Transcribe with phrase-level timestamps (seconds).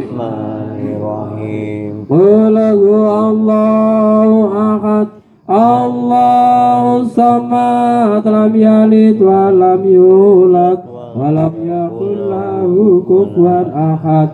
[0.00, 1.92] بسم الله Bismillahirrahmanirrahim.
[2.10, 4.30] قل هو الله
[4.72, 5.06] أحد
[5.50, 10.78] الله الصمد لم يلد ولم يولد
[11.16, 12.72] ولم يكن له
[13.08, 14.28] كفوا أحد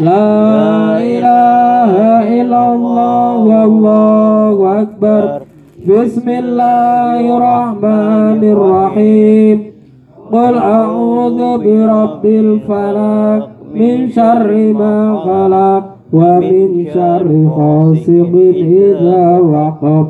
[0.00, 1.92] لا إله
[2.40, 5.42] إلا الله والله أكبر
[5.88, 9.58] بسم الله الرحمن الرحيم
[10.32, 20.06] قل أعوذ برب الفلق من شر ما خلق ومن شر غاسق إذا وقب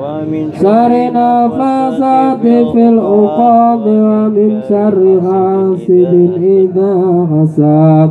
[0.00, 2.40] ومن شر نفاسات
[2.72, 8.10] في العقاد ومن شر حاسد إذا حسد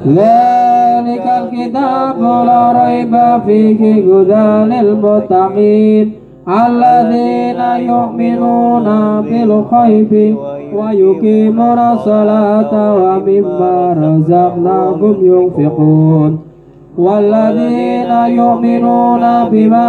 [0.02, 10.34] Zalikal kitabu la raiba fihi hudalil mutamin Alladzina yu'minuna bil khaybi
[10.74, 16.51] wa yuqimuna salata wa mimma razaqnahum yunfiqun.
[16.98, 19.88] والذين يؤمنون بما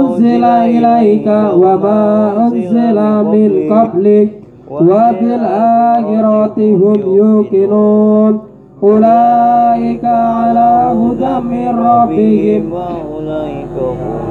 [0.00, 4.28] أنزل إليك وما أنزل من قبلك
[4.70, 8.40] وبالآخرة هم يوقنون.
[8.82, 12.72] أولئك على هدى من ربهم.
[12.72, 14.30] وأولئك هم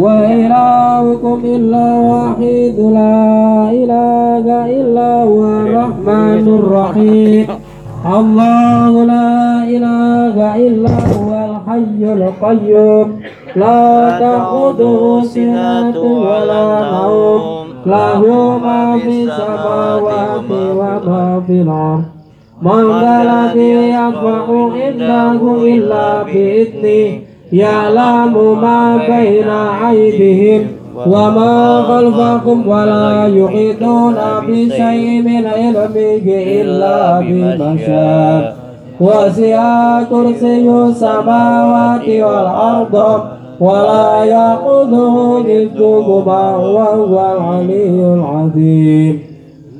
[0.00, 4.46] وإلهكم إلا واحد لا إله
[4.80, 7.46] إلا هو الرحمن الرحيم.
[8.05, 13.19] الله لا إله إلا هو الحي القيوم
[13.55, 17.41] لا تأخذه سنة ولا نوم
[17.85, 18.21] له
[18.63, 22.03] ما في السماوات وما في الأرض
[22.61, 25.41] من ذا الذي يشفع عنده
[25.75, 27.19] إلا بإذنه
[27.53, 29.49] يعلم ما بين
[29.89, 34.14] أيديهم وما خلفكم ولا يحيطون
[34.48, 36.26] بشيء من علمه
[36.60, 38.56] إلا بما شاء
[39.00, 43.22] وسع كرسي السماوات والأرض
[43.60, 49.20] ولا يأخذه حفظهما وهو العلي العظيم.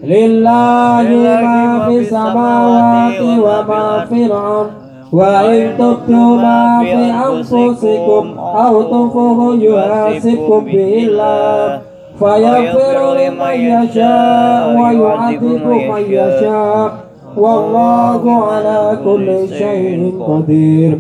[0.05, 1.09] لله
[1.43, 4.82] ما في السماوات وما في الأرض.
[5.14, 6.96] وإن تبدوا ما في
[7.30, 11.80] أنفسكم أو تخفوه يحاسبكم به الله
[12.20, 16.92] فيغفر لمن يشاء ويعذب من يشاء
[17.38, 21.00] والله على كل شيء قدير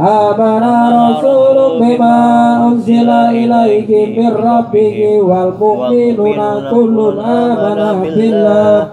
[0.00, 0.62] آمن
[1.10, 8.88] رسول بما أنزل إليه من ربه والمؤمنون كل آمن بالله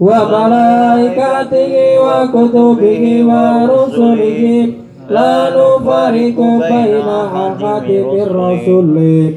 [0.00, 1.74] وملائكته
[2.04, 4.72] وكتبه ورسله
[5.10, 6.38] لا نفرق
[6.70, 9.32] بين أحد من رسله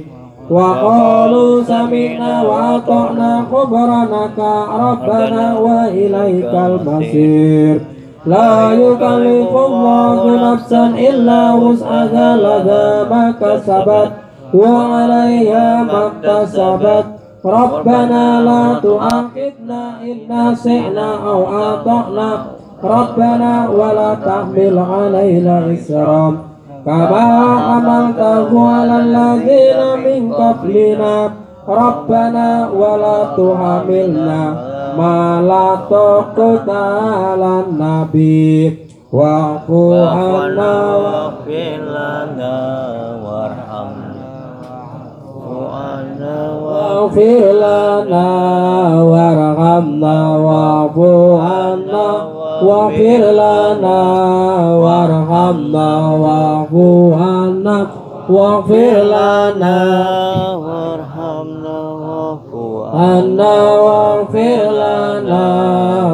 [0.49, 4.39] وقالوا سمعنا وأطعنا غفرانك
[4.79, 7.81] ربنا وإليك المصير
[8.25, 14.11] لا يكلف الله نفسا إلا وسعها لها ما كسبت
[14.53, 17.05] وعليها ما اكتسبت
[17.45, 22.45] ربنا لا تؤاخذنا إن نسينا أو أخطأنا
[22.83, 26.37] ربنا ولا تحمل علينا إسرا
[26.85, 31.31] كما حملته على الذين من قبلنا
[31.67, 34.55] ربنا ولا تحملنا
[34.97, 36.65] ما لا طاقة
[37.35, 38.77] لنا به
[39.13, 42.84] واعف عنا واغفر لنا
[47.15, 48.27] واغفر لنا
[49.03, 50.97] وارحمنا واعف
[51.41, 52.07] عنا
[52.63, 53.99] واغفر لنا
[54.75, 55.89] وارحمنا
[56.23, 56.73] واعف
[57.21, 57.87] عنا
[58.29, 59.77] واغفر لنا
[60.55, 62.51] وارحمنا واعف
[62.95, 63.55] عنا
[63.85, 65.45] واغفر لنا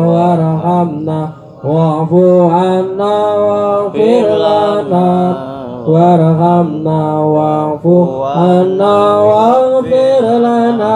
[0.08, 1.30] وارحمنا
[1.64, 2.14] واعف
[2.54, 5.38] عنا واغفر لنا
[5.88, 7.86] وارحمنا واعف
[8.38, 10.96] عنا واغفر لنا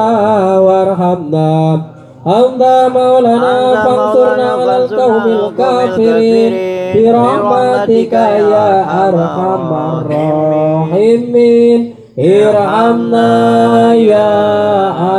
[0.60, 1.82] وارحمنا
[2.28, 2.62] أنت
[2.96, 6.54] مولانا فانصرنا على القوم الكافرين
[6.96, 8.70] برحمتك يا
[9.08, 11.80] أرحم الراحمين
[12.20, 14.32] ارحمنا يا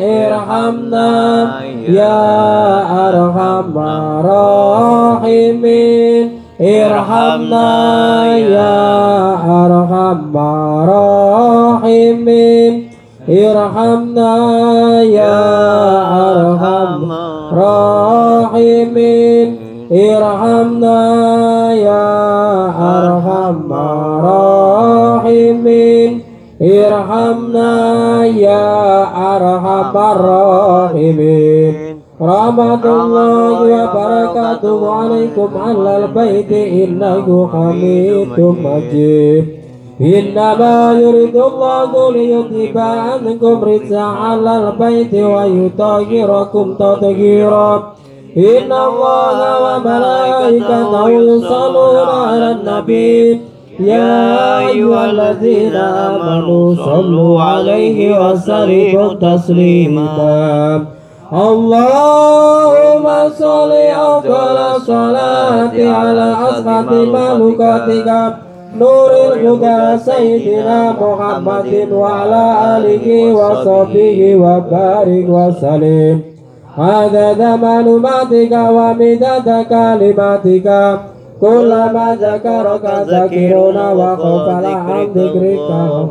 [0.00, 2.24] Irhamna ya
[2.88, 3.76] arham
[5.04, 7.68] rahimin Irhamna
[8.40, 10.32] ya arham
[11.84, 12.88] rahimin
[13.28, 15.36] Irhamna ya
[16.16, 17.12] arham
[17.52, 19.48] rahimin
[19.92, 20.96] Irhamna
[21.76, 22.33] ya
[22.63, 23.73] أرحم
[24.89, 26.11] الراحمين
[26.61, 27.73] ارحمنا
[28.25, 28.67] يا
[29.35, 31.73] أرحم الراحمين
[32.21, 39.45] رحمة الله وبركاته عليكم على البيت إنه حميد مجيد
[40.01, 47.93] إنما يريد الله ليذهب عنكم رجس على البيت ويطهركم تطهيرا
[48.36, 53.40] إن الله وملائكته يصلون على النبي.
[53.80, 60.86] يا أيها الذين آمنوا صلوا عليه وسلموا تسليما.
[61.32, 63.06] اللهم
[63.38, 63.72] صل
[64.12, 68.34] أفضل الصلاة على أسعد مخلوقاتك
[68.78, 72.44] نور الهدى سيدنا محمد وعلى
[72.76, 76.33] آله وصحبه وبارك وسلم.
[76.77, 80.99] عدد معلوماتك ومداد كلماتك
[81.41, 85.59] كلما ذكرك ذاكرون وغفل عن ذكرك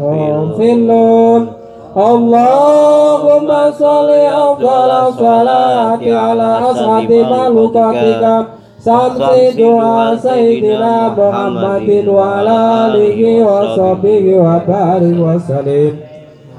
[0.03, 1.49] غافلون
[1.97, 3.49] اللهم
[3.79, 8.47] صل أفضل الصلاة على أسعد مخلوقاتك
[8.81, 15.93] سمع دعاء سيدنا محمد وعلى آله وصحبه وبارك وسلم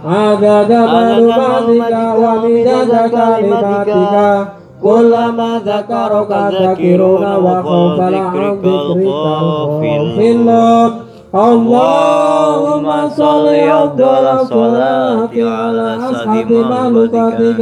[0.06, 4.48] عدد معلوماتك ومداد كلماتك
[4.84, 10.50] كلما ذكرك ذاكرون وغفل عن ذكرك غافلون
[11.36, 17.62] اللهم صل أفضل الصلاة على أصحاب مخلوقاتك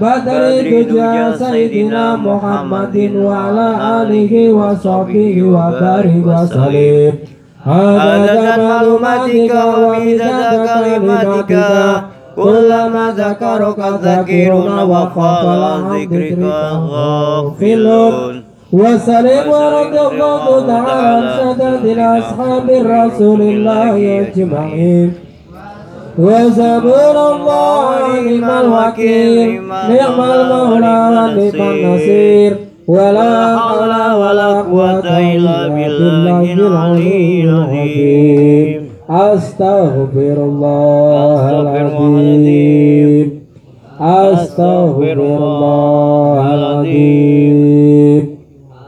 [0.00, 3.68] بدر الدجى سيدنا محمد وعلى
[4.02, 7.12] آله وصحبه وبارك وسلم
[7.67, 11.53] عدد معلوماتك ومداد كلماتك
[12.35, 16.39] كلما ذكرك ذاكرون وغفل عن ذكرك
[16.89, 18.43] غافلون.
[18.73, 25.13] وسلم ورضي الله تعالى عن سادات أصحاب رسول الله أجمعين.
[26.19, 29.61] وزبور الله نعم الوكيل.
[29.63, 32.64] نعم المولى ونعم النصير.
[32.87, 33.89] ولا حول
[34.21, 38.89] ولا قوة إلا بالله العلي العظيم.
[39.09, 43.41] أستغفر الله العظيم.
[44.01, 48.25] أستغفر الله العظيم.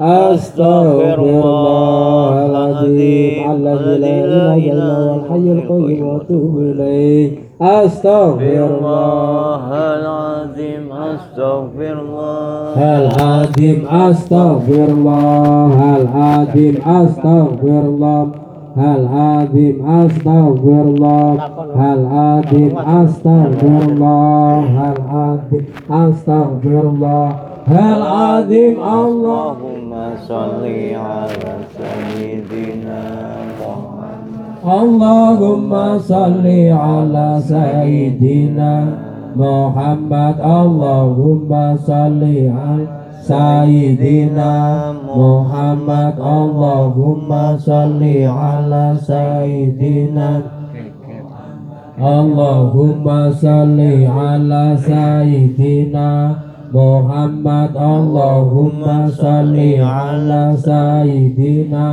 [0.02, 3.52] أستغفر الله العظيم.
[3.52, 6.08] الذي لا إله إلا هو الحي القيوم.
[6.08, 7.32] وأتوب إليه.
[7.62, 9.62] أستغفر الله.
[9.74, 10.87] العظيم.
[11.18, 18.26] astagfirullah Hal adim astagfirullah Hal adim astagfirullah
[18.78, 21.34] Hal adim astagfirullah
[21.82, 27.28] Hal adim astagfirullah Hal adim astagfirullah
[27.68, 28.02] Hal
[28.38, 33.02] adim Allahumma salli ala sayyidina
[33.60, 34.24] Muhammad.
[34.64, 46.16] Allahumma salli ala sayyidina Muhammad Allahumma salli ala sayyidina Muhammad.
[46.16, 50.48] Allahumma salli ala sayyidina
[52.00, 56.08] Allahumma salli ala sayyidina
[56.72, 57.72] Muhammad.
[57.76, 61.86] Allahumma salli ala sayyidina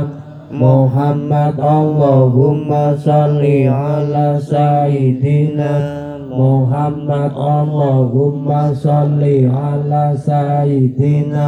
[0.55, 1.59] Muhammad.
[1.59, 6.04] Allahumma salli ala sayyidina
[6.35, 11.47] Muhammad Allahumma salli ala sayyidina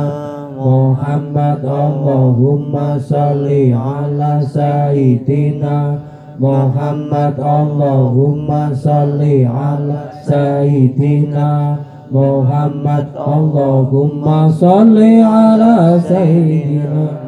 [0.56, 6.00] Muhammad Allahumma salli ala sayyidina
[6.40, 17.27] Muhammad Allahumma salli ala sayyidina Muhammad Allahumma salli ala sayyidina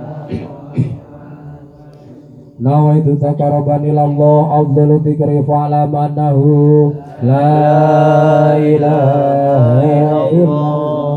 [2.60, 6.92] Nawaitu taqarraban ila Allah afdalu dzikri fa'lam annahu
[7.24, 11.16] la ilaha illallah.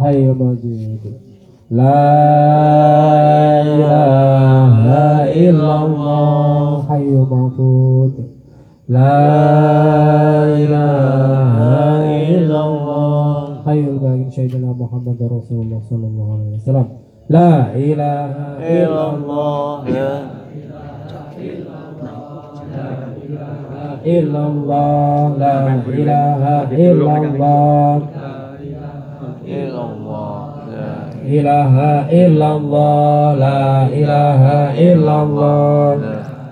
[0.00, 1.04] Hayya majid.
[1.68, 2.00] La
[3.60, 6.88] ilaha illallah.
[6.88, 8.16] Hayya mafud
[8.88, 9.20] la
[10.64, 13.68] ilaha illallah.
[13.68, 16.88] Hayya bagi sayyidina Muhammad Rasulullah sallallahu alaihi wasallam.
[17.28, 20.39] La ilaha illallah
[24.04, 25.56] illallah la
[25.86, 28.00] ilaha illallah
[29.46, 30.90] illallah la
[31.36, 35.94] ilaha illallah la ilaha illallah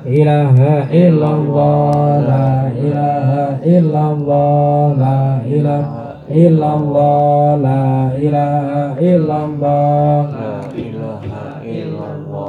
[0.07, 2.49] ilaha illallah la
[2.87, 7.83] ilaha illallah la ilaha illallah la
[8.17, 12.49] ilaha illallah la ilaha illallah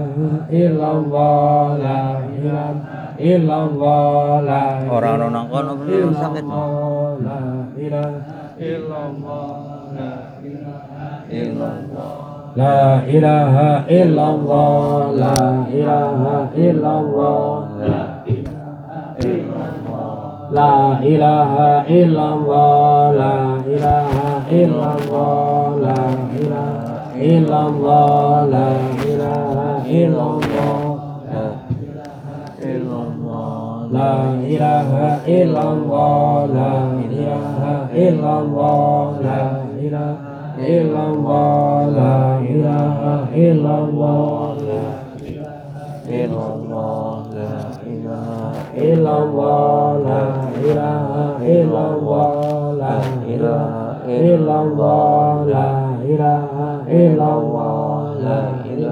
[4.91, 6.43] Orang orang nih yang sakit
[12.51, 15.39] La ilaha illallah la
[15.71, 17.71] ilaha illallah
[20.51, 26.01] La ilaha illallah la ilaha illallah la
[26.35, 28.90] ilaha illallah la
[29.91, 31.01] illallah
[32.63, 39.41] illallah La ilaha illallah la ilaha illallah la
[39.75, 44.91] ilaha illallah la ilaha illallah la
[47.35, 47.53] la
[47.91, 50.23] ilaha illallah la
[50.63, 52.95] ilaha illallah la
[53.33, 55.69] ilaha illallah la
[56.11, 58.60] ilaha illallah la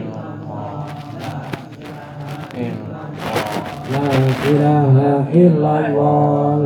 [3.95, 4.11] La
[4.43, 5.31] ilaha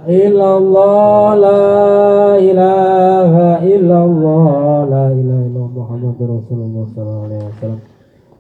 [0.08, 3.34] إلا الله لا إله
[3.76, 7.80] إلا الله لا إله إلا الله محمد رسول الله صلى الله عليه وسلم.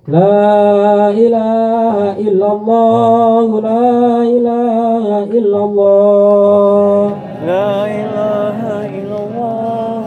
[0.08, 1.96] لا إله
[2.28, 3.88] إلا الله لا
[4.36, 5.06] إله
[5.38, 7.12] إلا الله.
[7.48, 8.60] لا إله
[9.00, 10.02] إلا الله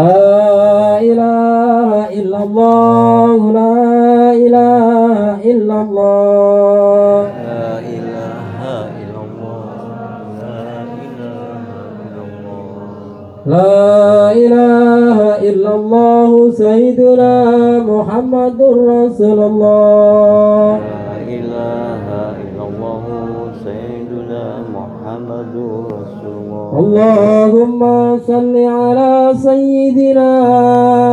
[0.00, 1.90] لا إله
[2.20, 3.38] إلا الله.
[3.58, 3.76] لا
[4.44, 5.16] إله
[5.50, 6.25] إلا الله
[13.46, 17.34] لا إله إلا الله سيدنا
[17.78, 20.78] محمد رسول الله.
[20.82, 23.06] La ilaha illallah
[23.62, 27.80] Sayyiduna Muhammadur Rasulullah اللهم
[28.26, 30.32] صل على سيدنا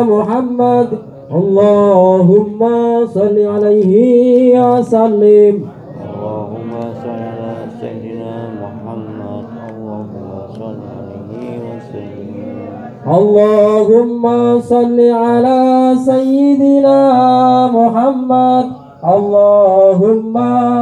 [0.10, 0.88] محمد.
[1.30, 2.62] اللهم
[3.14, 3.94] صل عليه
[4.58, 5.73] وسلم.
[13.08, 14.24] اللهم
[14.60, 17.00] صل على سيدنا
[17.68, 18.66] محمد.
[19.04, 20.36] اللهم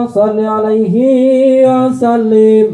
[0.07, 0.95] صل عليه
[1.67, 2.67] وسلم.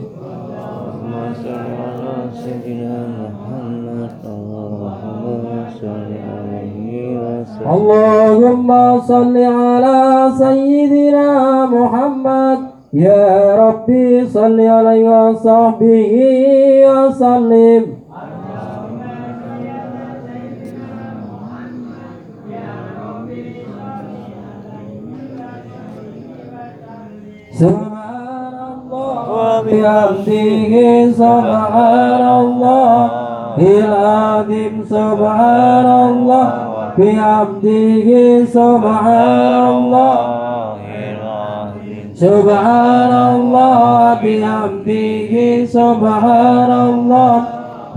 [1.38, 10.00] salli ala Sayyidina Muhammad Allahumma salli alaihi wa sallim اللهم صل على
[10.38, 11.28] سيدنا
[11.66, 12.60] محمد.
[12.94, 16.14] يا ربي صل عليه وصحبه
[16.88, 17.97] وسلم.
[27.58, 32.94] Subhanallah wa bihamdihi subhanallah
[33.58, 36.48] Iladim subhanallah
[36.94, 40.14] bihamdihi subhanallah
[42.14, 43.74] Subhanallah
[44.22, 47.42] bihamdihi subhanallah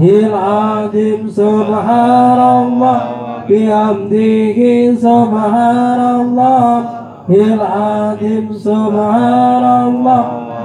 [0.01, 3.01] Iladim subhanallah
[3.45, 7.00] bihamdihi subhanallah
[7.31, 10.25] العظيم سبحان الله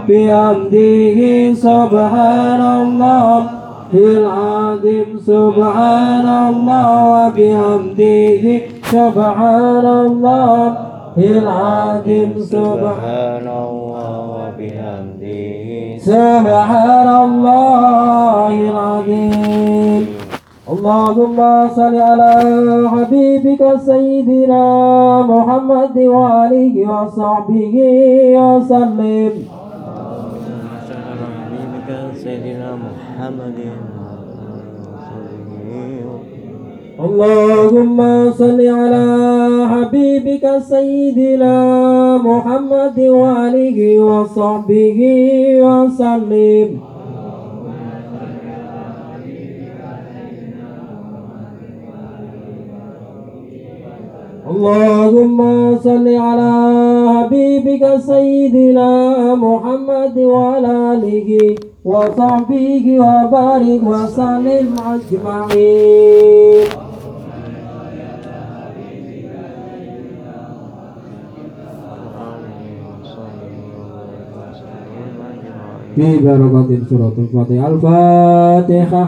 [0.10, 1.20] بحمده
[1.54, 3.46] سبحان الله
[3.94, 8.46] العظيم سبحان الله بحمده
[8.92, 10.74] سبحان الله
[11.18, 20.15] العظيم سبحان الله وبحمده سبحان الله العظيم
[20.66, 21.38] اللهم
[21.76, 22.34] صل على
[22.94, 24.66] حبيبك سيدنا
[25.22, 27.76] محمد وآله وصحبه
[28.38, 29.34] وسلم.
[32.26, 33.78] Sayyidina Muhammadin
[37.06, 38.00] اللهم
[38.32, 39.08] صل على
[39.72, 41.56] حبيبك سيدنا
[42.18, 45.00] محمد وآله وصحبه
[45.62, 46.95] وسلم.
[54.56, 55.40] اللهم
[55.84, 56.52] صل على
[57.16, 58.90] حبيبك سيدنا
[59.36, 66.70] محمد وعلى آله وصحبه وبارك وسلم أجمعين.
[75.96, 79.08] في بركة سورة الفاتحة الفاتحة